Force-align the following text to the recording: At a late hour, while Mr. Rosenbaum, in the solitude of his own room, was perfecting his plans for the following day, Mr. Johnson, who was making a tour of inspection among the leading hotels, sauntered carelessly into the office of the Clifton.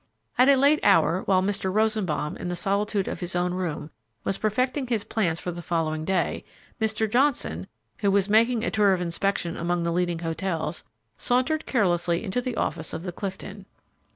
At 0.35 0.49
a 0.49 0.55
late 0.55 0.79
hour, 0.81 1.21
while 1.27 1.43
Mr. 1.43 1.71
Rosenbaum, 1.71 2.35
in 2.37 2.47
the 2.47 2.55
solitude 2.55 3.07
of 3.07 3.19
his 3.19 3.35
own 3.35 3.53
room, 3.53 3.91
was 4.23 4.39
perfecting 4.39 4.87
his 4.87 5.03
plans 5.03 5.39
for 5.39 5.51
the 5.51 5.61
following 5.61 6.05
day, 6.05 6.43
Mr. 6.81 7.07
Johnson, 7.07 7.67
who 7.99 8.09
was 8.09 8.27
making 8.27 8.63
a 8.63 8.71
tour 8.71 8.93
of 8.93 9.01
inspection 9.01 9.55
among 9.55 9.83
the 9.83 9.91
leading 9.93 10.17
hotels, 10.17 10.83
sauntered 11.19 11.67
carelessly 11.67 12.23
into 12.23 12.41
the 12.41 12.55
office 12.55 12.93
of 12.93 13.03
the 13.03 13.11
Clifton. 13.11 13.67